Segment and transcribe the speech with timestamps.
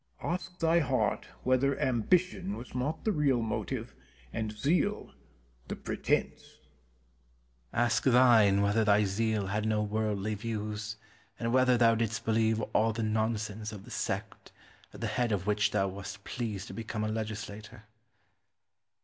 [0.19, 0.31] Penn.
[0.31, 3.93] Ask thy heart whether ambition was not thy real motive
[4.33, 5.13] and zeal
[5.67, 6.39] the pretence?
[6.41, 6.57] Cortez.
[7.71, 10.95] Ask thine whether thy zeal had no worldly views
[11.39, 14.51] and whether thou didst believe all the nonsense of the sect,
[14.91, 17.83] at the head of which thou wast pleased to become a legislator.